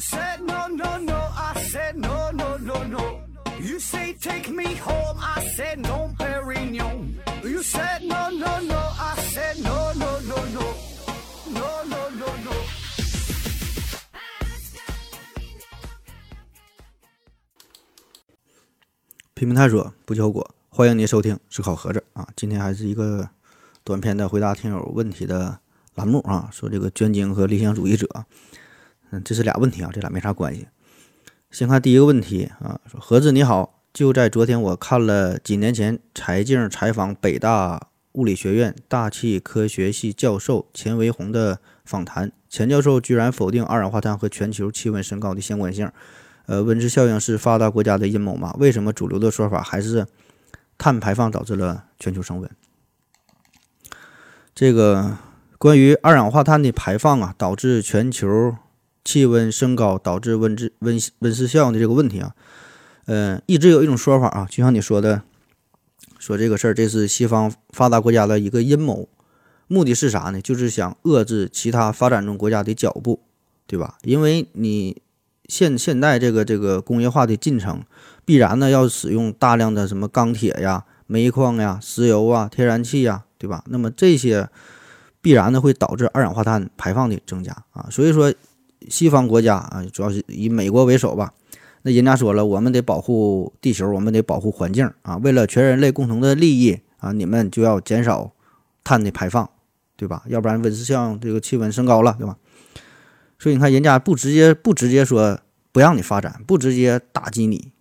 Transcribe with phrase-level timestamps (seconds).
[0.00, 3.20] said no no no, I said no no no no.
[3.60, 7.16] You say take me home, I said no, Perignon.
[7.44, 10.74] You said no no no, I said no no no no,
[11.52, 12.52] no no no no.
[19.34, 20.54] 拼命探索，不计后果。
[20.70, 22.26] 欢迎您收听思考盒子啊！
[22.36, 23.28] 今天还是一个
[23.84, 25.58] 短篇的回答听友问题的
[25.94, 26.48] 栏目啊。
[26.52, 28.06] 说这个捐精和理想主义者，
[29.10, 30.68] 嗯，这是俩问题啊，这俩没啥关系。
[31.50, 45.90] 先看第一个问题啊，说盒子你好，就在昨天我看了几年前柴静采访北大物理学院大气科学系教授钱维宏的访谈，钱教授居然否定二氧化碳和全球气温升高的相关性。
[46.46, 48.54] 呃，温室效应是发达国家的阴谋吗？
[48.58, 50.06] 为什么主流的说法还是
[50.78, 52.50] 碳排放导致了全球升温？
[54.54, 55.16] 这个
[55.58, 58.56] 关于二氧化碳的排放啊，导致全球
[59.10, 62.34] 气温升高，导致温室温温室效应的这个问题啊，
[63.06, 65.22] 呃，一直有一种说法啊，就像你说的，
[66.20, 69.08] 说这个事儿，这是西方发达国家的一个阴谋，
[69.66, 70.40] 目的是啥呢？
[70.40, 73.20] 就是想遏制其他发展中国家的脚步，
[73.66, 73.98] 对吧？
[74.04, 75.02] 因为你。
[75.50, 77.82] 现现代这个这个工业化的进程，
[78.24, 83.64] 必然呢要使用大量的什么钢铁呀、煤矿呀、石油啊、天然气呀，对吧？
[83.66, 84.48] 那么这些
[85.20, 87.88] 必然呢会导致二氧化碳排放的增加啊。
[87.90, 88.32] 所以说，
[88.88, 91.34] 西方国家啊，主要是以美国为首吧，
[91.82, 98.32] 那人家说了，我们得保护地球，我们得保护环境啊，为了全人类共同的利益啊，你们就要减少
[98.82, 99.48] 碳的排放，
[99.96, 100.22] 对吧？
[100.26, 102.36] 要不然温室效应这个气温升高了，对吧？
[103.38, 105.38] 所以你看，人家不直接不直接说
[105.72, 107.72] 不让你发展，不直接打击你，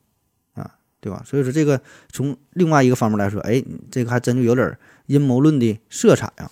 [0.54, 1.22] 啊，对吧？
[1.26, 6.52] 所以说这个从另外一个方面来说，哎，这个还真就有点阴谋论的色彩啊。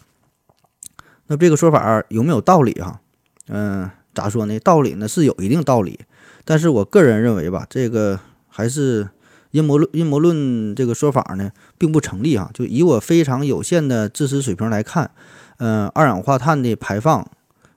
[1.28, 3.02] 那这个说法有没有道理哈？
[3.50, 4.60] 嗯，咋说呢？
[4.60, 6.00] 道理呢是有一定道理，
[6.44, 9.08] 但是我个人认为吧，这个还是
[9.52, 12.50] 阴谋论阴谋论这个说法呢并不成立哈。
[12.52, 15.11] 就以我非常有限的知识水平来看，
[15.60, 17.30] 嗯，二氧化碳的排放。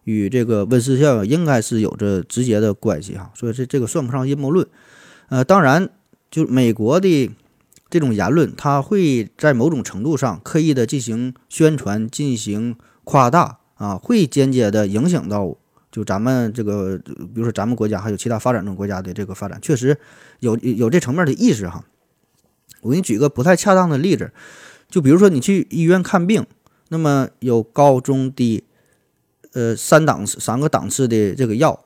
[0.04, 4.66] 与这个温室效应应该是有着直接的关系哈，所以这这个算不上阴谋论。
[5.28, 5.90] 呃，当然，
[6.30, 7.30] 就美国的
[7.90, 12.74] 这种言论，它会在某种程度上刻意的进行宣传、进行
[13.04, 15.54] 夸大啊，会间接的影响到
[15.90, 19.98] 就咱们这个，比如说咱们国家还有其他发展中国家的这个发展，确实
[20.38, 21.84] 有有这层面的意识哈。
[22.82, 24.32] 我给你举个不太恰当的例子，
[24.88, 26.46] 就比如说你去医院看病，
[26.88, 28.64] 那么有高中低。
[29.52, 31.84] 呃，三档次、三个档次的这个药，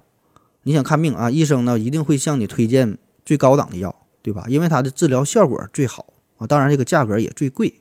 [0.64, 4.44] 你想看病啊，医生呢一定会向你推荐最高档的药，对吧？
[4.48, 7.80] 因为它的治疗效果最好啊，当然这个价格也最贵。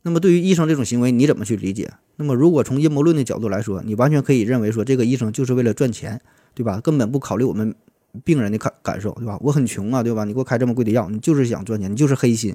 [0.00, 1.92] 那么对于医生这种行为，你怎么去理解？
[2.20, 6.20] 那么如果从阴谋论的角度来说，你完全可以认为说，这个医生就是为了赚钱，
[6.54, 6.78] 对吧？
[6.78, 7.74] 根本不考虑我们
[8.22, 9.38] 病人的感感受，对吧？
[9.40, 10.24] 我很穷啊，对吧？
[10.24, 12.54] 你给我开这么贵的药，你就是想赚钱，你就是黑心，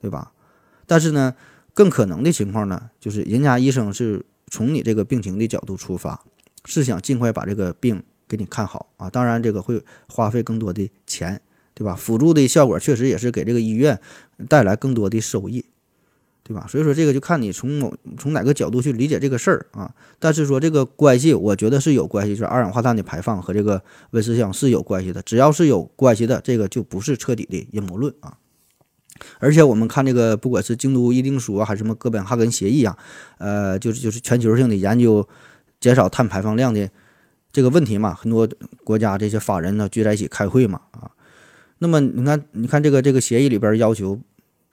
[0.00, 0.32] 对吧？
[0.86, 1.34] 但是呢，
[1.74, 4.24] 更可能的情况呢，就是人家医生是。
[4.48, 6.22] 从你这个病情的角度出发，
[6.66, 9.10] 是想尽快把这个病给你看好啊！
[9.10, 11.40] 当然，这个会花费更多的钱，
[11.74, 11.96] 对吧？
[11.96, 14.00] 辅助的效果确实也是给这个医院
[14.48, 15.64] 带来更多的收益，
[16.46, 16.64] 对吧？
[16.68, 19.92] 所以说，这个就看你从某从哪个角度去理解这个事儿啊。
[20.20, 25.20] 但是说这个关系，我觉得是有关系，就是二氧化碳的排放和这个温室效应是有关系的。
[25.22, 28.38] 只要是有关系的，这个就不是彻底的阴谋论啊。
[29.40, 32.96] 而且我们看这个，不管是京都议定书啊，还是什么哥本哈根协议啊，
[33.38, 35.26] 呃，就是就是全球性的研究
[35.80, 36.88] 减少碳排放量的
[37.50, 38.46] 这个问题嘛，很多
[38.84, 41.10] 国家这些法人呢聚在一起开会嘛，啊，
[41.78, 44.20] 那么你看，你看这个这个协议里边要求，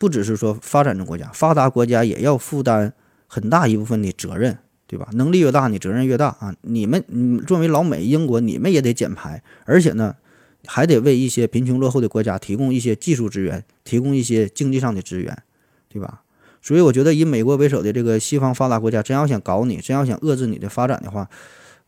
[0.04, 2.92] 不只是说发展中国家，发达国家也要负担
[3.26, 5.08] 很大一部分的责任，对吧？
[5.14, 6.54] 能力越大，你责任越大啊！
[6.64, 10.16] 你们，你作为老美、英国，你们也得减排，而且呢。
[10.66, 15.38] 还得为一些贫穷落后的国家提供一些技术资源，提供一些经济上的资源，
[15.90, 16.22] 对吧？
[16.62, 21.30] 所以我觉得以美国为首的这个西方发达国家，真要想搞你，真要想遏制你的发展的话，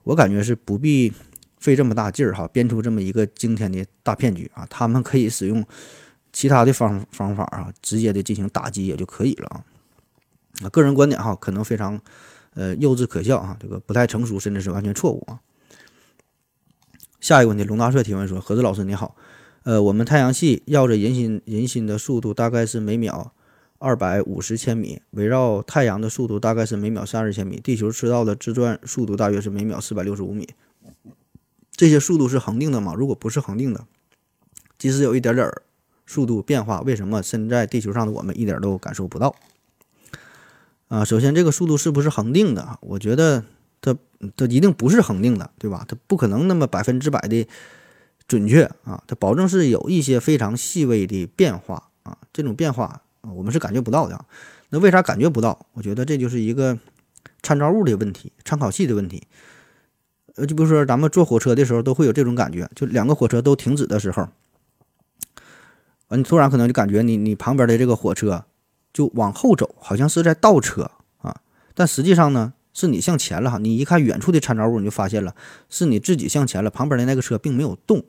[0.03, 1.13] 我感觉是不必
[1.57, 4.67] 费这么大劲儿哈，编出这么一个惊天的大骗局啊！
[4.69, 5.65] 他们可以使用
[6.35, 9.63] 其他的方方法啊，直接的进行打击也就可以了啊。
[10.65, 11.97] 啊，个人观点哈，可能非常
[12.55, 15.39] 呃幼稚可笑啊，这个不太成熟，甚至是完全错误啊。
[17.21, 19.15] 下一个问题，龙大帅提问说：“何子老师你好，
[19.63, 23.33] 呃，我们太阳系绕着人心人心的速度大概是每秒
[23.79, 30.49] 二百五十千米，围绕太阳的速度大概是每秒三十千米，地球赤道的自转速度大约是每秒四百六十五米。
[31.71, 32.93] 这些速度是恒定的吗？
[32.93, 33.87] 如果不是恒定的，
[34.77, 35.49] 即使有一点点
[36.05, 39.35] 速度变化，为什么身在地球上的我们一点都感受不到？
[40.87, 42.77] 啊，首先这个速度是不是恒定的？
[42.81, 43.43] 我觉得
[43.81, 43.95] 它
[44.37, 45.83] 它一定不是恒定的，对吧？
[45.87, 47.47] 它不可能那么百分之百的
[48.27, 54.25] 准确啊，它保证是有一些非常细微的变化啊，这种变化我们是感觉不到的。
[54.69, 55.65] 那为啥感觉不到？
[55.73, 56.77] 我觉得这就是一个
[57.41, 59.23] 参照物的问题，参考系的问题。
[60.35, 64.27] 呃，就比如说咱们坐火车的时候都会有这种感觉，就两个火车都停止的时候，
[66.07, 68.45] 啊，你突然可能就感觉你你旁边的这个火车
[68.93, 71.35] 就往后走，好像是在倒车啊，
[71.73, 73.57] 但实际上呢，是你向前了哈。
[73.57, 75.35] 你一看远处的参照物，你就发现了
[75.69, 78.03] 是你自己向前了，旁边的那个车并没有动，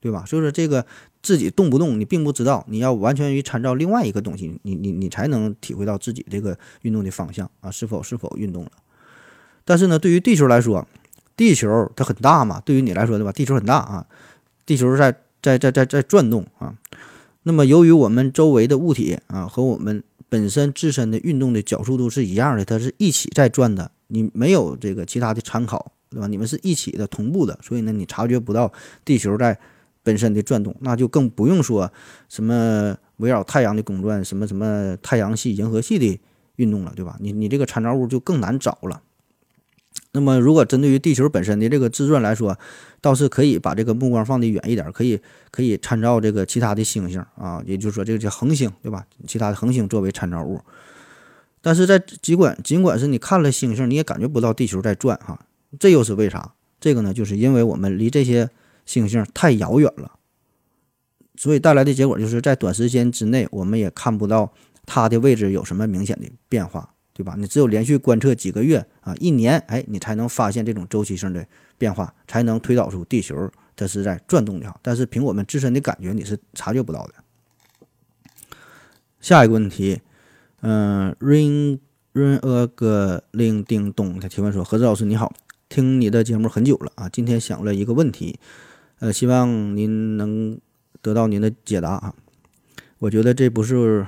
[0.00, 0.24] 对吧？
[0.26, 0.84] 所以说这个
[1.22, 8.70] 自己动不动你并不知道，你要完全于参照另外一个东西，你你你才能体会到自己这个运动的方向啊，是否是否运动了。
[9.64, 10.86] 但是呢，对于地球来说，
[11.36, 13.30] 地球它很大嘛，对于你来说对吧？
[13.30, 14.06] 地球很大啊，
[14.66, 16.74] 地球在在在在在转动啊。
[17.42, 23.90] 那么由于我们周围的物体啊和我们本身自身的运动的角速度是一样的，它是一起在转的。
[24.08, 26.26] 你没有这个其他的参考，对吧？
[26.26, 28.72] 你们是一起的同步的，所以呢，你察觉不到
[29.04, 29.58] 地球在
[30.02, 31.90] 本身的转动，那就更不用说
[32.28, 36.20] 什么围绕太阳的公转，什么什么太阳系、银河系的
[36.56, 37.16] 运动了，对吧？
[37.20, 39.00] 你你这个参照物就更难找了。
[40.12, 42.58] 那么，如果针对于地球本身的这个自转来说，
[43.00, 45.20] 倒是可以把这个目光放得远一点，可以
[45.52, 49.06] 可以参照这个其他的星星啊，也就是说这个叫恒星，对吧？
[49.28, 50.60] 其他的恒星作为参照物。
[51.62, 55.38] 但是在尽管尽管是你看了星星，你也感觉不到地球在转哈，
[55.78, 56.54] 这又是为啥？
[56.80, 58.50] 这个呢，就是因为我们离这些
[58.86, 60.12] 星星太遥远了，
[61.36, 64.52] 所以带来的结果就是在短时间之内，我们也看不到
[64.86, 66.94] 它的位置有什么明显的变化。
[67.20, 67.34] 对吧？
[67.36, 71.46] 你只有连续观测几个月啊，一年，哎，你才能发现这种周期性的
[71.76, 74.74] 变化，才能推导出地球它是在转动的哈。
[74.80, 77.14] 但是凭我们自身的感觉，你是察觉不到的。
[79.20, 80.00] 下一个问题，
[80.62, 81.78] 嗯，ring
[82.14, 85.30] ring a 个铃叮咚，他提问说：何志老师你好，
[85.68, 88.38] 听你的节目很久了啊，今天想了一个问题，
[89.00, 90.58] 呃，希望您能
[91.02, 92.14] 得到您的解答啊。
[93.00, 94.06] 我觉得这不是。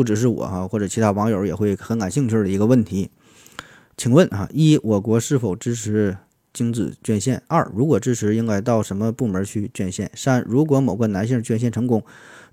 [0.00, 3.10] 不只是我哈，或者其他网友也会很感兴趣的一个问题，
[3.98, 6.16] 请问啊，一我国是否支持
[6.54, 7.42] 精子捐献？
[7.48, 10.10] 二如果支持，应该到什么部门去捐献？
[10.14, 12.02] 三如果某个男性捐献成功，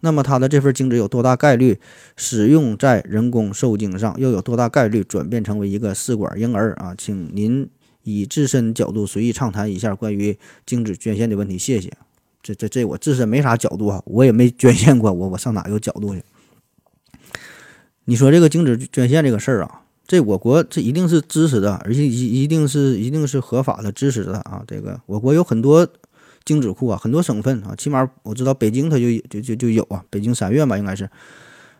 [0.01, 1.79] 那么他的这份精子有多大概率
[2.17, 4.13] 使用在人工受精上？
[4.19, 6.73] 又有多大概率转变成为一个试管婴儿？
[6.73, 7.69] 啊，请您
[8.03, 11.93] 以自身角度随意畅谈一下关于精子捐献的问题，谢谢。
[12.43, 16.21] 这这这我自身没啥角度啊，我也没捐献过，我我上哪有角度去？
[18.09, 24.63] 你说这个精子捐献这个事儿啊，这我国这一定是支持的，而且一一定是一定是合法的支持的啊。
[24.65, 25.85] 这个我国有很多
[26.45, 31.09] 精子库啊，很多省份啊，起码我知道北京它就就就就有啊，北京三院吧应该是。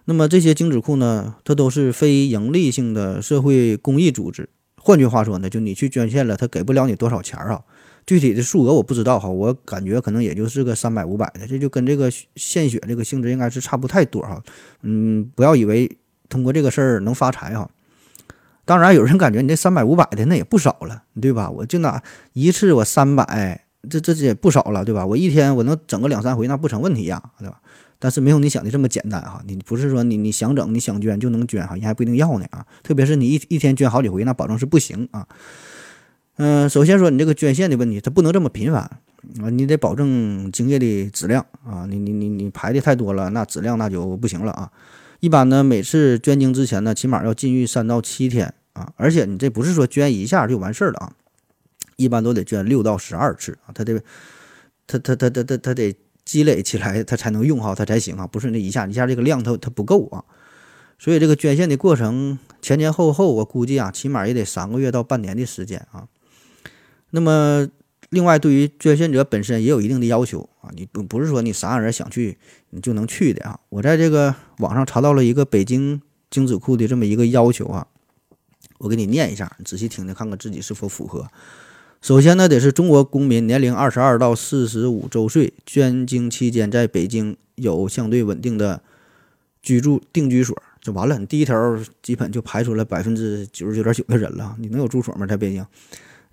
[0.04, 4.50] 那么这些精子库呢，它都是非盈利性的社会公益组织。
[4.76, 7.62] 换句话说呢，就你去捐献了，他给不了你多少钱儿啊，
[8.06, 14.44] 具体的数额我不知道哈，我感觉可能也就是个三百五百的，这就跟这个献血这个性质应该是差不太多哈。
[14.82, 15.90] 嗯，不要以为。
[16.30, 17.70] 通过这个事儿能发财哈，
[18.66, 21.50] 当然有人感觉你这三百五百的那也不少了，对吧？
[21.50, 22.02] 我就拿
[22.34, 25.06] 一次我三百，这这也不少了，对吧？
[25.06, 27.62] 我一天我能整个两三回那不成问题呀，对吧？
[28.00, 32.64] 但是没有你想的这么简单哈，你不是说你你想整你想捐就能捐哈，人还不一定要呢啊。
[32.84, 35.26] 特别是你一一天捐好几回，那保证是不行啊。
[36.36, 44.70] 嗯，首先说你这个捐献的问题，它不能这么频繁啊，你得保证精液的质量啊，你你你你排的太多了，那质量那就不行了啊。
[45.20, 51.14] 一般呢，每次捐精之前呢，起码要禁欲三到七天啊，而且你这不是说捐一下就完事儿了啊，
[51.96, 54.00] 一般都得捐六到十二次啊，他得，
[54.86, 60.24] 他他他他他他得积累起来，他才能用哈，他才行啊，不是那一下一下这个量它它不够啊，
[61.00, 66.08] 所以这个捐献的过程前前后后，我估计啊，起码也得三个月到半年的时间啊，
[67.12, 67.68] 那么。
[68.10, 72.38] 另外，对于捐献者本身也有一定的要求啊，你不不是说你啥人想去
[72.70, 73.60] 你就能去的啊。
[73.70, 77.88] 我在这个网上查到了一个北京精子库的这么一个要求啊，
[78.78, 81.28] 我给你念一下，你仔细听听，看看自己是否符合。
[82.00, 88.82] 首先呢，得是中国公民，年龄二十二到四十五周岁，捐精期间在北京有相对稳定的
[89.62, 91.18] 居住定居所，就完了。
[91.18, 95.26] 你第一条基本就排除了百分之九十九点九的人了，你能有住所吗？
[95.26, 95.66] 在北京？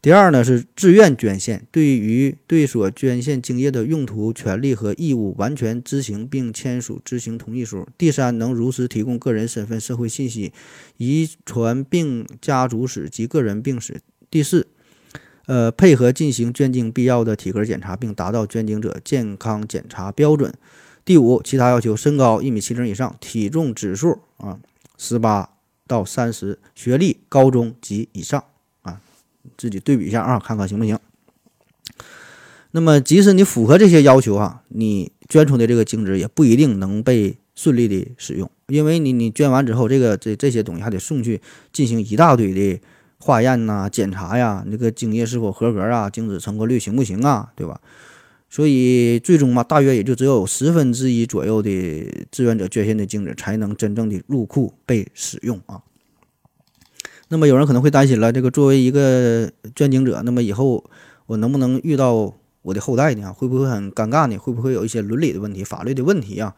[0.05, 7.89] 第二呢是自愿捐献，对于对所捐献精液的用途、权利和义务完全知情并签署知情同意书。
[7.97, 10.53] 第三，能如实提供个人身份、社会信息、
[10.99, 14.03] 遗传病家族史及个人病史。
[14.29, 14.67] 第四，
[15.47, 20.53] 呃，配合进行捐精必要的体格检查，并达到捐精者健康检查标准。
[21.07, 24.61] 第五，其他要求：身高一米七零以上，体重指数啊
[24.99, 25.49] 十八
[25.87, 28.45] 到三十，学历高中及以上。
[29.57, 30.99] 自己对比一下啊，看看行不行。
[32.73, 41.41] 那么，即使你符合这些要求啊，你捐出的这个精子也不一定能被顺利的使用，因为你你捐完之后，这个这这些东西还得送去
[41.73, 42.81] 进行一大堆的
[43.19, 47.81] 化验呐、检查呀，那个精液是否合格啊，精子成活率行不行啊，对吧？
[48.51, 55.81] 所以最终嘛，大约也就只有十分之一左右的志愿者捐献的精子才能真正的入库被使用啊。
[57.29, 60.85] 那么有人可能会担心了，这个作为一个捐精者，那么以后
[61.27, 62.35] 我能不能遇到？
[62.65, 63.31] 我的后代呢？
[63.31, 64.39] 会不会很尴尬呢？
[64.39, 66.55] 会不会有一些伦理的问题、法律的问题啊？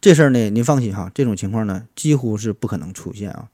[0.00, 3.50] 这事儿呢，您放心哈，这种情况呢，几乎是不可能出现啊。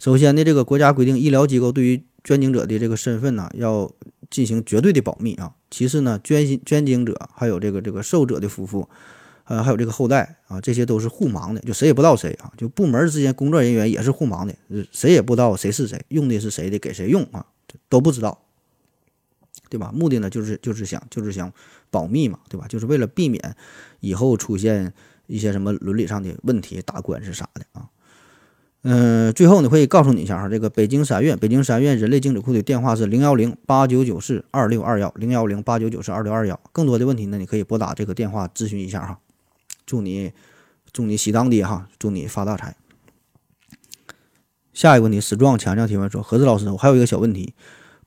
[0.00, 3.88] 首先呢，这个国家规定，医疗机构对于捐精者的这个身份呢，要
[4.28, 5.52] 进行绝对的保密啊。
[5.70, 8.88] 其次呢，捐捐精者还有这个这个受者的夫妇，
[9.44, 12.52] 呃，还有这个后代啊，这些都是互盲的，就谁也不知道谁啊。
[12.56, 14.54] 就部门之间工作人员也是互盲的，
[14.90, 17.46] 谁也不知道谁是谁，用的是谁的，给谁用啊，
[17.88, 18.40] 都不知道。
[19.70, 19.90] 对吧？
[19.92, 21.52] 目的呢，就是就是想就是想
[21.90, 22.66] 保密嘛，对吧？
[22.68, 23.56] 就是为了避免
[23.98, 24.92] 以后出现
[25.26, 27.88] 一些什么伦理上的问题、打官司啥的啊。
[28.82, 36.60] 嗯，最后呢，会告诉你一下哈，这个北京三院北京三院人类精子库的电话是零幺零八九九四二六二幺零幺零八九九四二六二幺。
[36.70, 39.18] 更多的问题呢，你可以拨打这个电话咨询一下哈。
[39.84, 40.32] 祝你
[40.92, 42.76] 祝你喜当爹哈，祝你发大财。
[44.72, 47.54] 下一个问题，史壮强强提问说：何子老师，我还有一个小问题，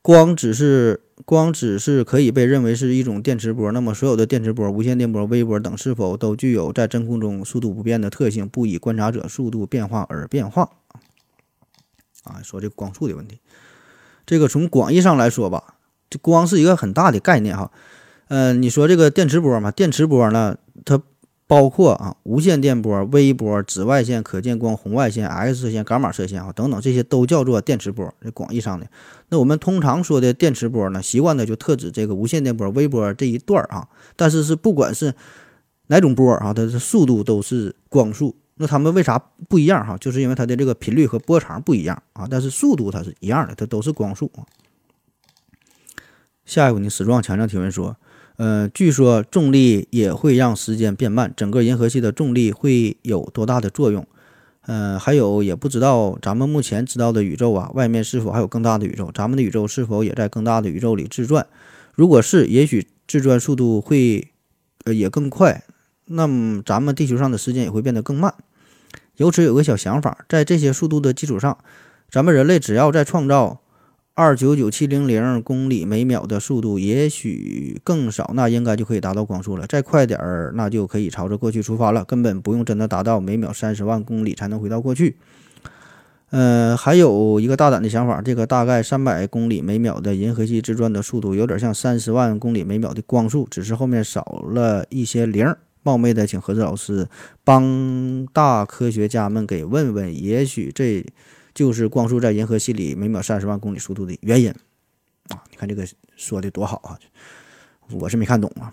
[0.02, 1.02] 光只是。
[1.26, 10.70] 光只是可以被认为是一种电磁波，那么所有的电磁波、无线电波、微波等是否都具有在真空中速度不变的特性，不以观察者速度变化而变化？
[12.24, 13.40] 啊，说这个光速的问题，
[14.28, 15.74] 这个从广义上来说吧，
[16.08, 17.72] 这光是一个很大的概念哈。
[18.28, 20.56] 嗯，你说这个电磁波嘛，电磁波呢，
[20.86, 21.02] 它。
[21.48, 28.86] 包括啊，无线电波、微波、紫外线、可见光、红外线、X 射线、伽马射线啊等等，这些都叫做电磁波，这广义上的。
[29.30, 33.88] 那我们通常说的电磁波呢，习惯的就特指这个无线电波、微波这一段儿啊。
[34.18, 35.16] 但是是不管是
[35.88, 38.36] 哪种波啊，它的速度都是光速。
[38.56, 39.98] 那它们为啥不一样哈？
[39.98, 44.44] 就是因为它的这个频率和波长不一样啊，但是速度它是一样的，它都是光速啊。
[46.44, 47.96] 下一个问题，史壮强调提问说。
[48.38, 54.08] 呃，据说重力也会让时间变慢，整个银河系的重力会有多大的作用？
[54.68, 59.10] 呃，还有也不知道咱们目前知道的宇宙啊，外面是否还有更大的宇宙？
[59.12, 61.48] 咱们的宇宙是否也在更大的宇宙里自转？
[61.94, 64.28] 如果是，也许自转速度会
[64.84, 65.64] 呃也更快，
[66.06, 68.36] 那么咱们地球上的时间也会变得更慢。
[69.16, 71.58] 由此有个小想法，在这些速度的基础上，
[72.12, 73.62] 咱们人类只要在创造。
[74.18, 79.68] 二九九七零零公里每秒的速度，也许更少，那应该就可以达到光速了。
[79.68, 85.18] 再快点儿，那就可以朝着过去出发了，根本不用真的达到每秒三十万公里才能回到过去。
[86.32, 95.46] 呃，还有一个大胆的想法，这个大概三百公里每秒的银河系自转的速度，有点像三十万公里每秒的光速，只是后面少了一些零。
[95.84, 97.08] 冒昧的，请何子老师
[97.44, 101.06] 帮大科学家们给问问，也许这。
[101.58, 104.52] 就是光速在银河系里每秒三十万公里速度的原因
[105.30, 105.42] 啊！
[105.50, 107.00] 你看这个说的多好啊，
[107.90, 108.72] 我是没看懂啊。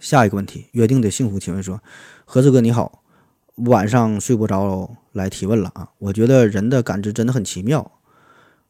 [0.00, 1.82] 下一个问题，约定的幸福提问说：
[2.24, 3.02] 何子哥你好，
[3.56, 5.90] 晚上睡不着来提问了啊！
[5.98, 7.92] 我觉得人的感知真的很奇妙。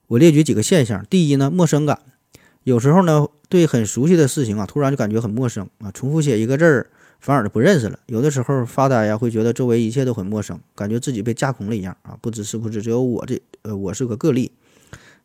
[0.08, 2.00] 我列举几个现象：第一呢，陌生感，
[2.64, 6.90] 有时候呢对很熟悉的事情啊，突然就感觉很陌生啊，重复写一个字儿。
[7.20, 7.98] 反而就不认识了。
[8.06, 12.16] 有的时候发呆呀，会觉得周围一切都很陌生，感觉自己被架空了一样啊！
[12.20, 14.52] 不知是不是只有我这呃，我是个个例。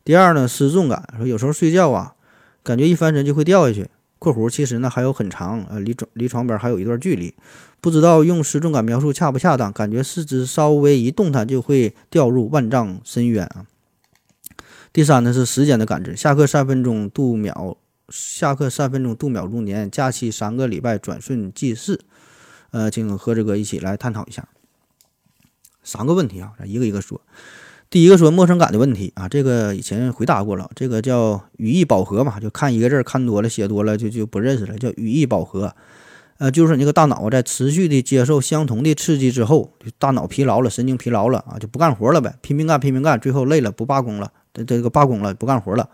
[0.04, 2.14] 第二呢，失重感，说有时候睡觉啊，
[2.62, 3.88] 感觉一翻身就会掉下去。
[4.18, 7.34] （括弧其实呢还有很长，呃，离床离床边还有一段距离，
[7.80, 9.72] 不知道用失重感描述恰不恰当？
[9.72, 13.66] 感觉四肢稍微一动弹就会掉入万丈深渊啊！
[14.92, 17.76] 第三呢是时间的感知，下课三分钟度秒。
[18.08, 22.00] 下课三分钟度秒如年，假期三个礼拜转瞬即逝。
[22.70, 24.48] 呃，请和这个一起来探讨一下
[25.82, 27.20] 三个问题啊，咱一个一个说。
[27.88, 35.76] 第一个说陌生感的问题啊，这个以前回答过了，这个叫语义饱和嘛，就看一个字看多了写多了就就不认识了，叫语义饱和。
[36.38, 45.88] 呃，就是你这个大脑在持续的接受相同的刺激之后，就大脑疲劳了，神经疲劳了啊，就不干活了呗，拼命干拼命干，最后累了不罢工了，这这个罢工了不干活了。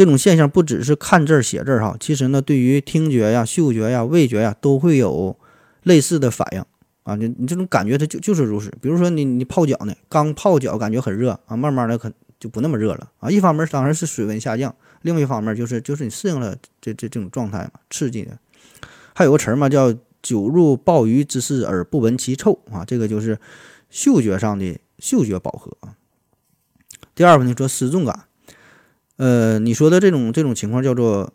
[0.00, 5.36] 这种现象不只是看字儿写字儿哈，其实呢，对于听觉呀、嗅觉呀、味觉呀，都会有
[5.82, 6.64] 类似的反应
[7.02, 7.14] 啊。
[7.16, 8.72] 你你这种感觉它就就是如此。
[8.80, 13.30] 比如说你你泡脚呢，刚泡脚感觉很热啊，慢慢的可就不那么热了啊。
[13.30, 18.38] 一方面当然是水温下降，另一方面就是就是你适应了这这这种状态嘛，刺激的。
[19.14, 23.38] 还有个词儿嘛，叫久入鲍鱼之肆而不闻其臭啊，这个就是
[23.90, 25.92] 嗅觉上的嗅觉饱和啊。
[27.14, 28.24] 第二个呢，说失重感。
[29.20, 31.30] 呃，你说的这种这种情况叫做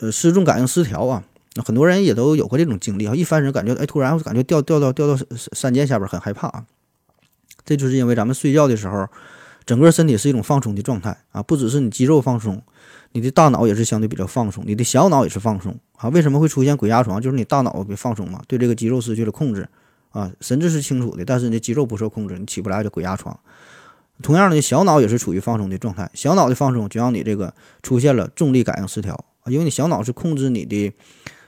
[0.00, 1.24] 呃失重感应失调啊。
[1.64, 5.18] 很多人也都有过这种经历啊，一翻身感觉哎，突然感觉掉掉到掉到
[5.54, 6.66] 山涧下边，很害怕啊。
[7.64, 9.08] 这就是因为咱们睡觉的时候，
[9.64, 12.62] 整个身体是一种放松的状态啊，不只是你肌肉放松，
[13.12, 16.10] 你的大脑也是相对比较放松，你的小脑也是放松啊。
[16.10, 17.22] 为什么会出现鬼压床？
[17.22, 19.66] 就是你大脑被放松嘛，对这个肌肉失去了控制
[20.10, 23.40] 啊，神志是清楚的，但是你的肌肉不受控制，你起不来就鬼压床。
[24.22, 30.92] 同样的，小脑也是处于放松的状态，小脑的放松就让你这个出现了重力感应失调啊，因为你小脑是控制你的。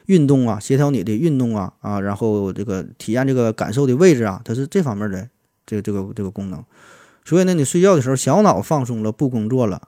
[0.06, 5.28] 运动啊，协调你的运动啊啊，然后这个体验这个感受的位置啊，它是这方面的
[5.64, 6.62] 这个这个这个功能。
[7.24, 9.82] 所以呢，你睡觉的时候，小脑放松了，不工作了，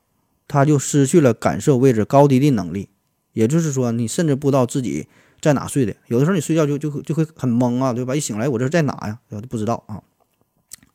[0.46, 2.90] 它就失去了感受位置高低的能力。
[3.32, 5.08] 也就是说，你甚至不知道自己
[5.40, 5.92] 在哪睡的。
[6.06, 8.14] 有的时候你睡觉就就就会很懵啊，对吧？
[8.14, 9.18] 一醒来，我这是在哪呀？
[9.50, 10.00] 不知道啊。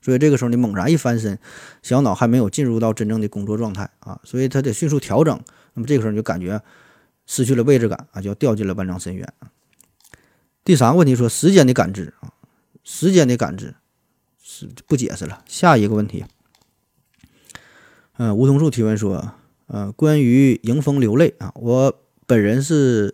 [0.01, 1.39] 所以这个时候你猛然一翻身，
[1.82, 5.39] 小脑还没有进入到真正的工作状态啊，所以它得迅速调整。
[5.74, 6.62] 那么这个时候你就感觉。
[7.32, 9.34] 失去了位置感啊，就要掉进了万丈深渊。
[10.63, 12.34] 第三个问题说时间的感知啊，
[12.84, 13.75] 时间的感知
[14.41, 15.44] 是不解释了。
[15.46, 16.25] 下一个问题，
[18.18, 19.34] 嗯，梧桐树提问说，
[19.68, 23.13] 呃，关于迎风流泪啊，我本人是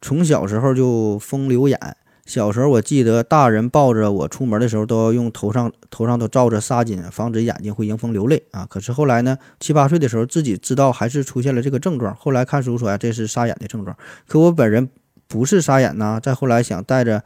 [0.00, 1.96] 从小时候就风流眼。
[2.24, 8.64] 小时候，我记得大人抱着我出门的时候，都要用头上头上都罩着纱巾，防止眼睛会迎风流泪啊。
[8.70, 12.14] 可是后来呢，七八岁的时候，自己知道还是出现了这个症状。
[12.14, 13.96] 后来看书说呀，这是沙眼的症状。
[14.28, 14.88] 可我本人
[15.26, 16.20] 不是沙眼呐。
[16.22, 17.24] 再后来想戴着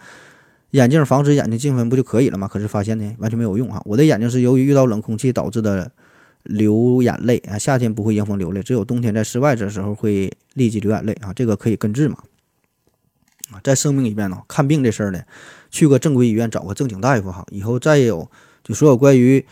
[0.71, 2.49] 眼镜防止眼睛进风不就可以了吗？
[2.49, 3.83] 可是发现呢，完全没有用啊。
[3.85, 5.93] 我的眼睛是由于遇到冷空气导致的
[6.43, 7.59] 流眼泪啊。
[7.59, 11.35] 夏天不会迎风流泪，只有冬天在室外的时候会立即流眼泪啊。
[11.35, 12.17] 这个可以根治嘛？
[13.53, 15.23] 啊，再声明一遍呢，看病这事儿呢，
[15.71, 17.47] 去个正规医院找个正经大夫哈。
[17.53, 18.29] 以后再有
[18.65, 19.47] 就所有关于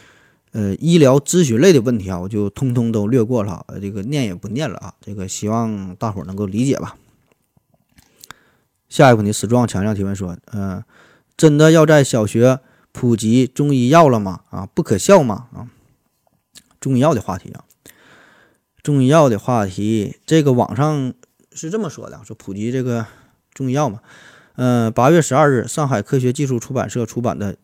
[0.51, 4.95] 呃医疗咨询类的问题啊，我就通通都略过了，这个念也不念了啊。
[5.01, 6.97] 这个希望大伙儿能够理解吧。
[8.89, 10.83] 下一个问题，史壮强调提问说，嗯，
[11.37, 12.59] 真的要在小学
[12.91, 14.41] 普及中医药了吗？
[14.51, 15.47] 啊，不可笑吗？
[15.53, 15.71] 啊，
[16.81, 17.63] 中医药的话题啊，
[18.83, 21.15] 中医药的话题，这个网上
[21.53, 23.07] 是这么说的，说普及这个。
[23.55, 24.01] 中医药嘛，
[24.57, 27.57] 嗯，八月十二日，上海科学技术出版社出版的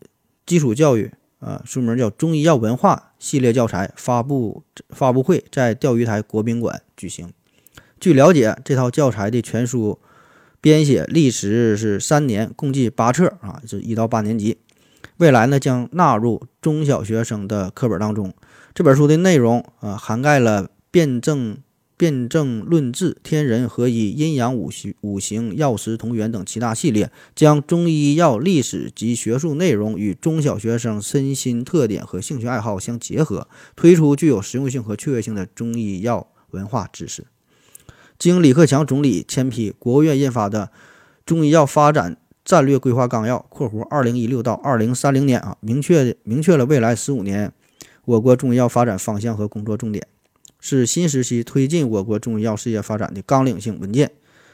[0.45, 7.31] 基础教育，啊，书名叫《中医药文化》系列教材发布发布会在钓鱼台国宾馆举行。
[7.99, 9.99] 据了解，这套教材的全书
[10.61, 14.57] 编写历时是三年，共计八册啊，是一到八年级。
[15.17, 18.33] 未来呢，将纳入中小学生的课本当中。
[18.73, 21.57] 这本书的内容啊，涵盖了辩证。
[22.01, 37.27] 辩证论治、天人合一、阴阳五行、五行药食同源等七大系列，将中医药历史及学术内容与中小学生身心特点和兴趣爱好相结合，推出具有实用性和趣味性的中医药文化知识。
[38.17, 40.65] 经李克强总理签批，国务院印发的
[41.23, 47.53] 《中医药发展战略规划纲要（括弧二零一六到二零三零年）》啊，明确明确了未来十五年
[48.05, 50.07] 我国中医药发展方向和工作重点。
[50.61, 54.11] 是新时期推进我国中医药事业发展的纲领性文件，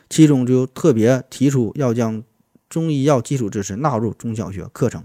[0.10, 2.24] 其中就特别提出要将
[2.70, 5.04] 中医药基础知识纳入中小学课程，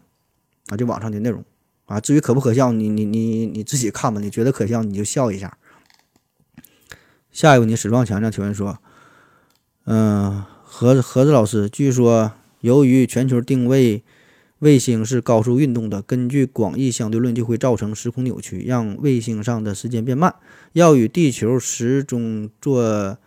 [0.68, 1.44] 啊，就网上的内容
[1.86, 2.00] 啊。
[2.00, 5.58] 至于可不可笑，你你你你自己看吧，你觉得可笑你就笑一下。
[7.30, 8.78] 下一个问题，史壮强调提问说，
[9.84, 14.02] 嗯，何何子老师，据说由于全球定位。
[14.62, 20.32] 卫星是高速运动的，根据广义相对论就会造成时空扭曲，让卫星上的时间变慢。
[20.72, 23.18] 要与地球时钟做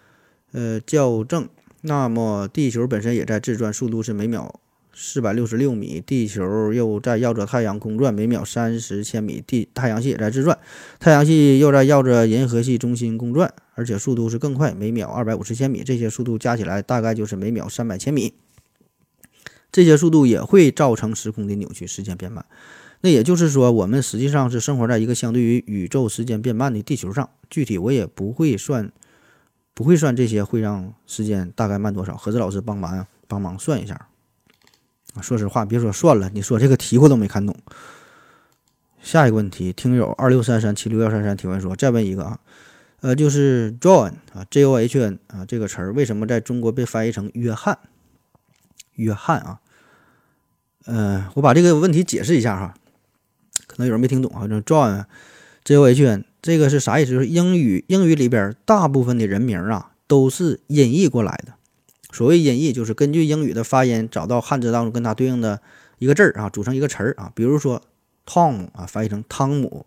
[0.53, 1.49] 呃校正，
[1.81, 4.61] 那么地球本身也在自转，速度是每秒
[4.93, 5.99] 四百六十六米。
[5.99, 9.43] 地球又在绕着太阳公转，每秒三十千米。
[9.45, 10.57] 地太阳系也在自转，
[11.01, 15.83] 太阳系又在绕着银河系中心公转，而且速度是更快，每秒二百五十千米。
[15.83, 18.35] 这些速度加起来大概就是每秒三百千米。
[19.75, 22.45] 这些速度也会造成时空的扭曲，时间变慢。
[23.01, 27.29] 那也就是说，我们实际上是生活在一个相对于宇宙时间变慢的地球上。
[27.49, 28.89] 具体我也不会算，
[29.73, 32.15] 不会算这些会让时间大概慢多少。
[32.15, 34.07] 何子老师帮忙帮忙算一下。
[35.21, 37.53] 说实话，别说算了，你说这个题我都没看懂。
[39.01, 42.39] 下一个问题，听友二六三三七六幺三三提问说，再问一个啊，
[43.01, 47.77] 呃，就是 John 啊，J O H N 啊，这个词儿为什么在中国被翻译成约翰？
[48.93, 49.59] 约翰啊。
[50.85, 52.75] 嗯，我把这个问题解释一下哈，
[53.67, 54.45] 可能有人没听懂啊。
[54.45, 57.11] John，J O H N，这个是啥意思？
[57.11, 61.53] 就是英语英语里边大部分的人名啊都是音译过来的。
[62.11, 65.59] 所谓音译，就是根据英语的发音找到汉字当中跟它对应的
[65.97, 67.31] 一个字儿啊，组成一个词儿啊。
[67.35, 67.81] 比如说
[68.25, 69.85] Tom 啊，翻译成汤姆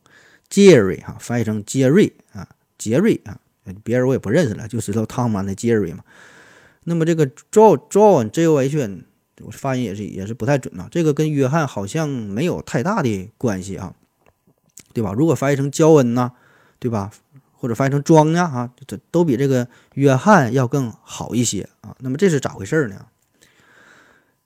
[0.50, 3.38] ；Jerry 啊，翻译成杰瑞啊，杰瑞啊，
[3.82, 6.04] 别人我也不认识了，就知道汤姆·安的杰瑞嘛。
[6.84, 9.04] 那么这个 John John J O H N，
[9.44, 10.88] 我发音也是也是不太准啊。
[10.90, 13.94] 这个跟约翰好像没有太大的关系啊，
[14.92, 15.12] 对吧？
[15.12, 16.32] 如果翻译成焦恩呢，
[16.78, 17.10] 对吧？
[17.60, 21.96] 或者翻译成庄呢，啊，这都比这个约翰要更好一些啊。
[21.98, 23.06] 那么这是咋回事呢？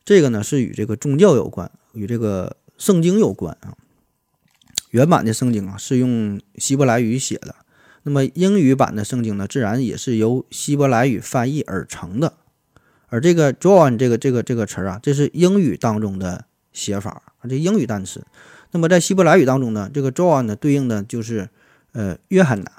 [0.05, 3.76] 这个呢是与这个宗教有关，与这个圣经有关啊。
[4.90, 7.55] 原版的圣经啊是用希伯来语写的。
[8.02, 12.35] 那么英语版的圣经呢，自然也是由希伯来语翻译而成的。
[13.12, 18.25] 而这个 John 这个这个这个词儿啊，这是英语当中的写法啊，这英语单词。
[18.70, 21.51] 那么在希伯来语当中呢，这个 John 呢对应的就是
[21.92, 22.70] 呃约翰呐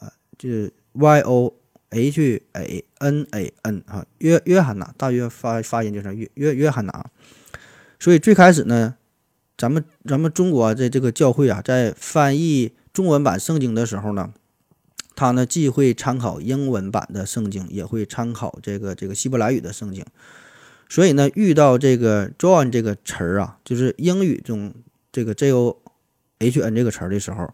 [0.00, 1.54] 啊，就是 Y O
[1.90, 7.04] H A N A N 啊，约约翰呐，大约发发音就是约约约翰呐。
[8.00, 8.96] 所以最开始呢，
[9.56, 14.32] 咱们咱们中国在这个教会啊，在翻译中文版圣经的时候呢。
[15.16, 20.04] 他呢，既会参考英文版的圣经，也会参考这个这个希伯来语的圣经。
[20.88, 24.72] 所以呢，遇到这个 John 这个词儿啊，就是英语中
[25.10, 25.78] 这个 J O
[26.38, 27.52] H N 这个词儿的时候，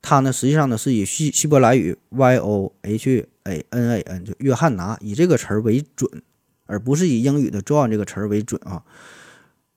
[0.00, 6.22] 他呢实际上呢是以希希伯来语 Y O H A N A N 就约翰拿以这个词儿为准，
[6.66, 8.84] 而不是以英语的 John 这个词儿为准啊。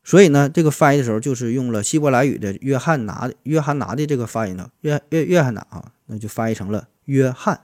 [0.04, 6.88] 所以呢，这个翻译的时候就是用了希伯来语的约翰拿约翰拿的这个发音呢，约约约翰拿啊，那就翻译成了。
[7.10, 7.60] 约翰，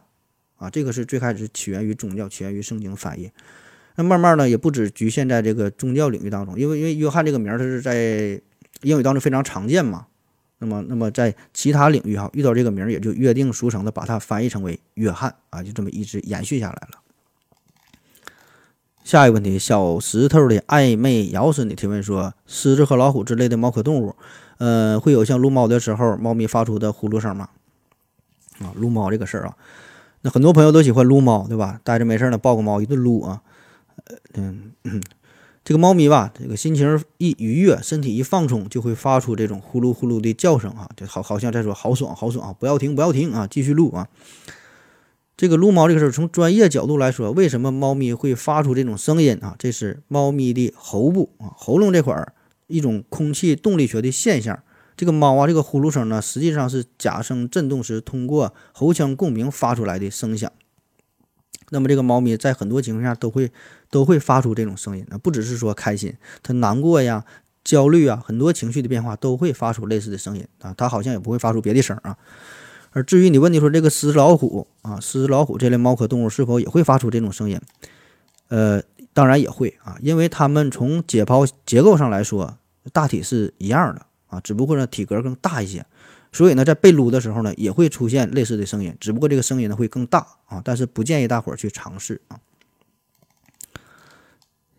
[0.58, 3.30] 啊，这个是最开始起源于宗教，起源于圣经翻译。
[3.96, 8.42] 那慢慢呢，也不止局限在这个宗教领域当中，因为因为约翰这个名儿，它是在
[8.82, 10.08] 英语当中非常常见嘛。
[10.58, 17.00] 那么，那么在其他领域哈，遇到这个名儿，也就约定俗成的把它翻译成为约翰啊，就这么一直延续下来了。
[19.04, 24.16] 下一个问题，小石头的暧昧摇死你提问说，狮子和老虎之类的猫科动物，
[24.58, 27.50] 呃，会有像撸猫的时候猫咪发出的呼噜声吗？
[28.60, 29.58] 啊，撸猫这个事儿啊，
[30.22, 31.80] 那很多朋友都喜欢撸猫，对吧？
[31.84, 33.42] 待着没事呢，抱个猫一顿撸啊。
[34.34, 34.72] 嗯，
[35.64, 44.08] 这个猫咪吧，这个心情一愉悦，身体一放松，就会发出这种呼噜呼噜的叫声啊，就好好像在说好爽好爽啊，不要停不要停啊，继续撸啊。
[45.38, 49.56] 这个撸猫这个事儿，从专业角度来说，为什么猫咪会发出这种声音啊？
[49.58, 52.34] 这是猫咪的喉部啊，喉咙这块儿
[52.68, 54.58] 一种空气动力学的现象。
[54.98, 60.52] 这个猫啊，这个呼噜声呢，实际上是假声振动时通过喉腔共鸣发出来的声响。
[61.72, 63.52] 那么这个猫咪在很多情况下都会
[63.90, 67.26] 都会发出这种声音啊，不只是说开心，它难过呀、
[67.64, 70.74] 焦虑啊，很多情绪的变化都会发出类似的声音啊。
[70.78, 72.16] 它好像也不会发出别的声啊。
[72.92, 77.60] 而至于你问的说这个狮子老虎啊，狮子老虎这类猫科动物是否也会发出这种声音？
[78.48, 78.82] 呃，
[79.12, 82.60] 当然也会啊，因为它们从解剖结构上来说
[82.94, 84.06] 大体是一样的。
[84.36, 85.86] 啊，只不过呢体格更大一些，
[86.32, 92.40] 所以呢在被撸的时候呢也会出现类似的声音，只不过这个声音呢会更大啊，但是不建议大伙儿去尝试啊。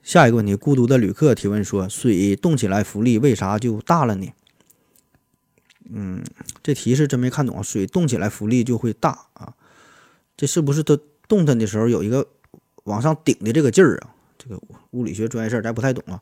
[0.03, 4.33] 下一个问题，孤独的旅客提问说：水动起来浮力为啥就大了呢？
[5.89, 6.23] 嗯，
[6.63, 9.55] 这题是真没看懂，水动起来浮力就会大啊？
[10.37, 12.27] 这是不是它动弹的时候有一个
[12.85, 14.15] 往上顶的这个劲儿啊？
[14.39, 16.21] 这个物理学专业事儿咱不太懂啊。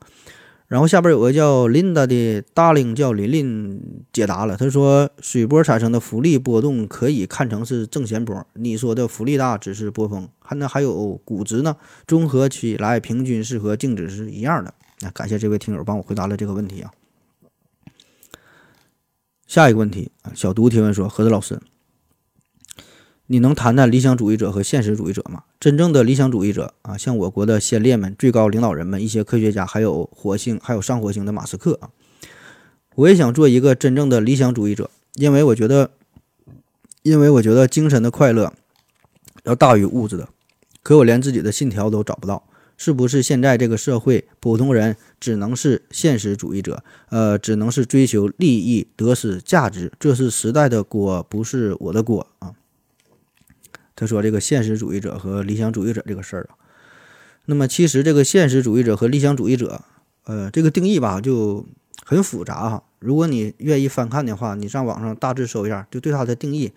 [0.66, 14.74] 然后下边有个叫琳达的大龄叫琳琳解答了，他说水波产生的浮力波动可以看成是正弦波，你说的浮力大只是波峰，还那还有骨值呢，综合起来平均是和静止是一样的。
[15.00, 16.90] 那感谢这位听友帮我回答了这个问题啊。
[19.46, 21.60] 下一个问题啊，小读提问说，何子老师。
[23.26, 25.44] 你能谈谈理想主义者和现实主义者吗？
[25.58, 31.88] 真正的理想主义者啊，像我国的先烈们、最高领导人们、一些科学家，还有火星、还有上火星的马斯克啊。
[32.96, 35.92] 我也想做一个真正的理想主义者，因为我觉得，
[37.02, 38.52] 因为我觉得精神的快乐
[39.44, 40.28] 要大于物质的。
[40.82, 46.84] 可我连自己的信条都找不到，是不是现在这个社会，普通人只能是现实主义者？
[47.08, 52.52] 呃，只能是追求利益、得失、价值，这是时代的锅，不是我的锅啊。
[53.96, 56.58] 他说：“这个现实主义者和理想主义者这个事儿啊，
[57.46, 59.82] 那么其实这个现实主义者和理想主义者，
[60.24, 61.64] 呃，这个定义吧就
[62.04, 62.82] 很复杂哈。
[62.98, 66.72] 如果你愿意翻看的话，你上网上大致搜一下，就对它的定义，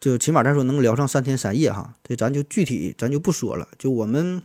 [0.00, 1.94] 就起码咱说能聊上三天三夜哈。
[2.02, 3.68] 这咱就具体咱就不说了。
[3.78, 4.42] 就我们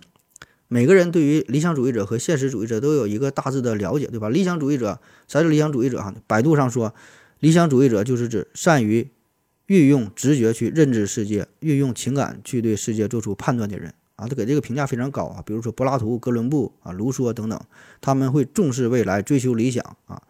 [0.67, 4.29] 每个人对于理想主义者和现实主义者都有一个大致的了解，对吧？
[4.29, 6.13] 理想主义者，啥叫理想主义者哈？
[6.27, 6.93] 百度上说，
[7.39, 9.09] 理想主义者就是指善于。”
[9.71, 15.41] 运用直觉去认知世界，运用情感去对世界做出判断的人啊，他给这个评价非常高啊。
[15.45, 17.57] 比如说柏拉图、哥伦布啊、卢梭等等，
[18.01, 20.21] 他们会重视未来，追求理想啊。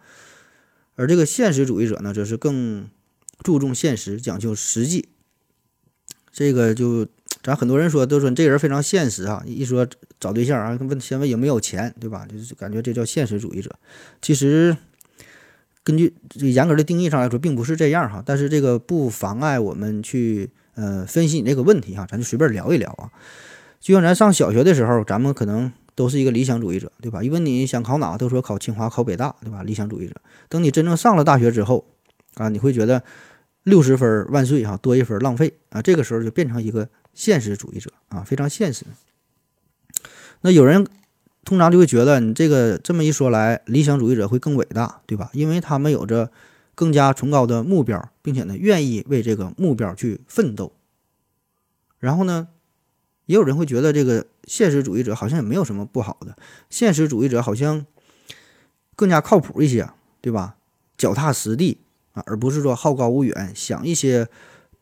[0.95, 2.87] 而这个现实主义者呢，则是更
[3.39, 5.09] 注重现实，讲究实际。
[6.31, 7.07] 这个就
[7.41, 9.87] 咱很多人说都说这人非常现实啊，一说
[10.19, 12.27] 找对象啊，问先问有没有钱，对吧？
[12.27, 13.75] 就是感觉这叫现实主义者。
[14.21, 14.77] 其实
[15.83, 18.21] 根据这严格的定义上来说，并不是这样哈。
[18.25, 23.09] 但是这个不妨碍我们去呃分析你这个问题哈，咱就随便聊一聊啊。
[23.79, 27.23] 就像咱上小学的时候，咱们可能都是一个理想主义者，对吧？
[27.23, 29.63] 一问你想考哪，都说考清华、考北大，对吧？
[29.63, 30.15] 理想主义者。
[30.49, 31.85] 等你真正上了大学之后
[32.35, 33.03] 啊，你会觉得
[33.63, 35.81] 六十分万岁哈，多一分浪费啊。
[35.81, 38.85] 这个时候就变成一个现实主义者啊，非常现实。
[40.41, 40.85] 那有人
[41.43, 45.29] 通常就会觉得你这个这么一说来，理想主义者会更伟大，对吧？
[45.33, 46.31] 因为他们有着
[46.75, 50.73] 更加崇高的目标，并且呢，愿意为这个目标去奋斗。
[51.99, 52.47] 然后呢？
[53.27, 56.35] 也有人会觉得这个现实主义者好像也没有什么不好的，
[56.69, 57.85] 现实主义者好像
[58.93, 60.57] 更加靠谱一些，对吧？
[60.97, 61.77] 脚踏实地
[62.11, 64.27] 啊，而不是说好高骛远，想一些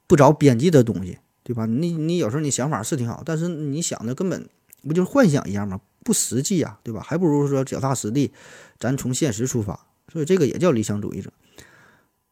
[0.08, 1.68] 不着边际的东西，对吧？
[1.68, 4.50] 你你有时候你想法是挺好，但是你想的根本
[4.88, 5.80] 不就是幻想一样吗？
[6.10, 7.06] 不实际呀，对吧？
[7.06, 8.32] 还不如说脚踏实地，
[8.80, 9.80] 咱从现实出发，
[10.12, 11.32] 所以这个也叫理想主义者。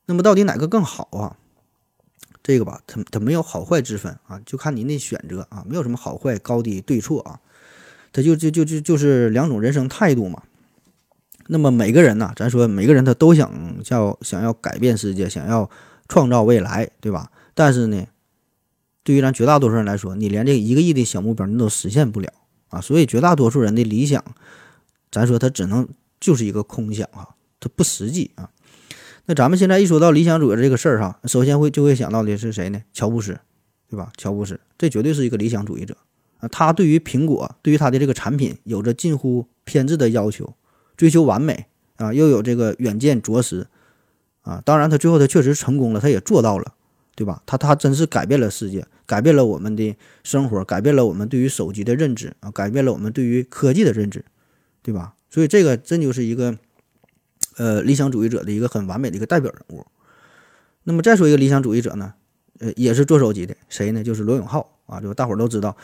[0.08, 1.38] 那么到底哪个更好啊？
[2.42, 7.40] 这个吧，它它没有好坏之分啊，就看您的选择啊，没有什么好坏高低对错啊，
[8.12, 10.42] 它就就就就就是两种人生态度嘛。
[11.46, 15.70] 那么每个人呢，咱说每个人他都想叫想要改变世界，想要
[16.08, 17.32] 创造未来，对吧？
[17.54, 18.08] 但是呢，
[19.04, 22.34] 对于咱绝大多数人来说，你连这一个亿的小目标你都实现不了
[22.69, 24.23] 啊，所以绝大多数人的理想，
[25.12, 25.88] 咱说他只能
[26.19, 28.49] 就是一个空想啊，它不实际啊。
[29.25, 32.82] 那咱们现在一说到理想主义这个事儿哈，首先会就会想到的是谁呢？
[32.93, 33.38] 乔布斯，
[33.89, 34.12] 对吧？
[34.17, 35.97] 乔布斯这绝对是一个理想主义者
[36.39, 36.47] 啊！
[36.47, 40.56] 他对于苹果，对于他的这个产品，有着近乎偏执的要求，
[40.95, 41.65] 追求完美
[41.97, 43.67] 啊，又有这个远见卓识
[44.43, 44.62] 啊。
[44.63, 46.73] 当然，他最后他确实成功了，他也做到了，
[47.17, 47.41] 对吧？
[47.45, 54.23] 他他真是改变了世界，改变了我们的生活，改变了我们对于手机的认知啊，改变了我们对于科技的认知，
[54.84, 55.15] 对吧？
[55.30, 56.58] 所以这个真就是一个。
[57.60, 59.84] 呃，理想主义者的一个很完美的一个代表人物。
[60.84, 62.13] 那么再说一个理想主义者呢，
[62.60, 64.03] 呃，也是做手机的，谁呢？
[64.03, 65.75] 就是罗永浩啊，就大伙都知道，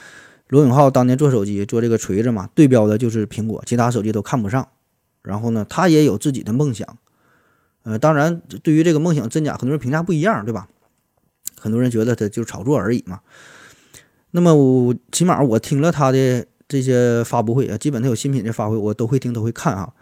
[0.49, 4.67] 罗永浩当年做手机做这个锤子嘛，对标的就是苹果，其他手机都看不上。
[5.23, 6.87] 然后呢，他也有自己的梦想。
[7.81, 10.69] 呃，当然，对于这个梦想真假，很多人评价不一样，对吧？
[11.63, 13.21] 很多人觉得他就是炒作而已嘛。
[14.32, 19.93] 那么我起码我听了他的这些发布会啊，基本他有新品的发布会，我都会听，都会看啊。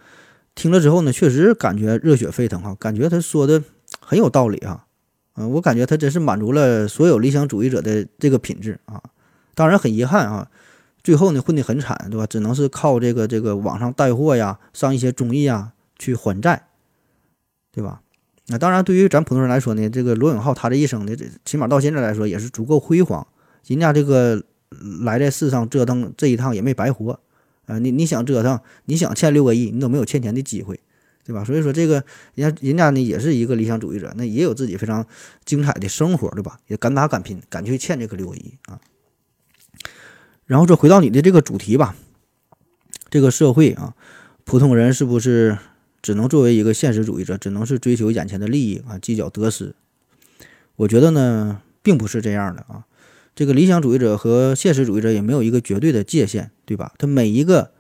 [0.56, 3.62] 听了之后呢，确实感觉热血沸腾哈，感觉他说的
[4.00, 4.88] 很有道理哈，
[5.36, 9.04] 嗯，我感觉他真是满足了所有理想主义者的这个品质啊。
[9.54, 10.50] 当然很遗憾啊，
[11.04, 12.26] 最后呢混得很惨，对吧？
[12.26, 16.67] 只能是靠这个这个网上带货呀，上一些综艺啊去还债，
[17.71, 18.02] 对吧？
[18.47, 23.25] 那当然，对于咱普通人来说呢，这个罗永浩他这一生呢，这起码到现在来说也是足够辉煌，
[23.67, 24.43] 人家这个
[25.01, 27.19] 来在世上折腾这一趟也没白活。
[27.67, 30.77] 啊，你你想折腾，你想欠六个亿，你都没有欠钱的机会，
[31.23, 31.45] 对吧？
[31.45, 35.06] 所以说这个人家人家呢也是一个理想主义者，那也有自己非常
[35.45, 36.60] 精彩的生活，对吧？
[36.67, 38.82] 也敢打敢拼，敢去欠这个六个亿啊。
[40.45, 41.95] 然后说回到你的这个主题吧，
[43.10, 43.95] 这个社会啊，
[44.43, 45.58] 普通人是不是
[46.01, 49.75] 只能作为一个现实主义者，只能是追求眼前的利益啊，计较得失？
[50.75, 52.85] 我觉得呢，并不是这样的啊。
[53.35, 56.93] 这个理想主义者和现实主义者也没有一个绝对的界限，对吧？
[56.97, 57.71] 他每一个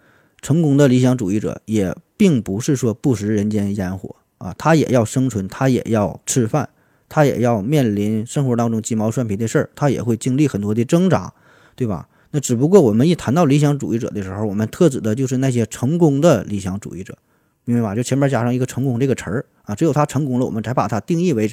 [0.41, 6.69] 成功的理想主义者也并不是说不食人间烟火啊，他也要生存，他也要吃饭，
[7.09, 11.33] 他也要面临生活当中鸡毛蒜皮的事儿，他也会经历很多的挣扎，
[11.75, 12.07] 对吧？
[12.31, 17.17] 那只不过我们一谈到理想主义者的时候，我们特指的就是那些成功的理想主义者，
[17.65, 17.95] 明白吧？
[17.95, 21.51] 就前面加上一个“成功”这个词儿啊，只有他成功了，我们才把他定义为。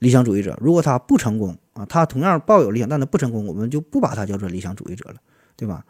[0.00, 5.16] 理想主义者，如果他不成功啊，他同样抱有理想，但他不成功，我们就不把他叫做理想主义者了，
[5.56, 5.84] 对吧？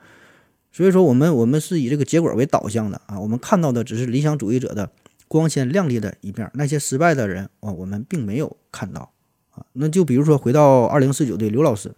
[0.73, 4.91] 所以说，我们我们是以这个结果为导向的啊，我们看到的只是理想主义者的
[5.29, 9.13] 光鲜亮丽的一面，那些失败的人啊，我们并没有看到
[9.51, 9.67] 啊。
[9.75, 11.95] 那就比如说回到二零四九的刘老师，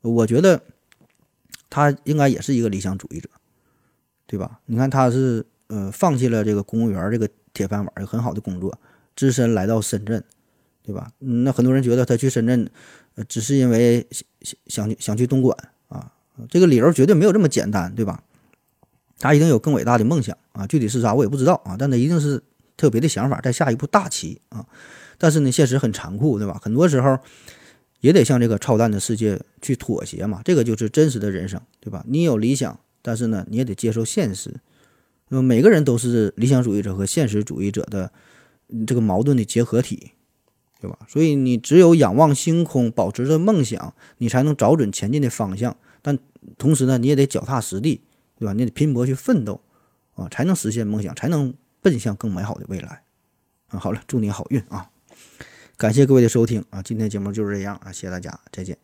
[0.00, 0.62] 我觉得
[1.68, 3.28] 他应该也是一个理想主义者，
[4.26, 4.60] 对吧？
[4.64, 8.78] 你看他是呃放弃了这个公务员这个铁饭碗，很好的工作，
[9.14, 10.22] 只身来到深圳。
[10.86, 11.10] 对吧？
[11.18, 12.68] 那很多人觉得他去深圳，
[13.14, 15.56] 呃，只是因为想想去想去东莞
[15.88, 16.12] 啊，
[16.50, 18.22] 这个理由绝对没有这么简单，对吧？
[19.18, 22.42] 他一定有更伟大的梦想啊，具体是啥我也不知道啊，但他一定是
[22.76, 24.66] 特别的想法，在下一步大棋啊。
[25.16, 26.60] 但是呢，现实很残酷，对吧？
[26.62, 27.18] 很多时候
[28.00, 32.04] 也得向这个操蛋的世界去妥协嘛，这个就是真实的人生，对吧？
[32.06, 34.54] 你有理想，但是呢，你也得接受现实。
[35.28, 38.12] 那么每个人都是理想主义者和现实主义者的
[38.86, 40.12] 这个矛盾的结合体。
[40.80, 40.98] 对吧？
[41.08, 45.74] 所以你只有仰望星空，保持着梦想，你才能找准前进的方向。
[46.02, 46.18] 但
[46.58, 48.02] 同时呢，你也得脚踏实地，
[48.38, 48.52] 对吧？
[48.52, 49.62] 你得拼搏去奋斗
[50.12, 53.02] 啊，才能实现梦想，才能奔向更美好的未来
[53.68, 53.78] 啊！
[53.78, 54.90] 好了，祝你好运啊！
[55.78, 58.76] 感谢各位的收听啊，今天节目就是这样啊，谢谢大家，再见。